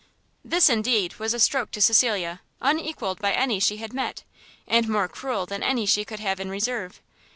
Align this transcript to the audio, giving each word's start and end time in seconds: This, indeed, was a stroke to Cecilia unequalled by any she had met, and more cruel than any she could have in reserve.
This, 0.43 0.67
indeed, 0.67 1.17
was 1.19 1.31
a 1.35 1.39
stroke 1.39 1.69
to 1.73 1.79
Cecilia 1.79 2.41
unequalled 2.59 3.19
by 3.21 3.33
any 3.33 3.59
she 3.59 3.77
had 3.77 3.93
met, 3.93 4.23
and 4.67 4.89
more 4.89 5.07
cruel 5.07 5.45
than 5.45 5.61
any 5.61 5.85
she 5.85 6.03
could 6.05 6.19
have 6.19 6.39
in 6.39 6.49
reserve. 6.49 7.03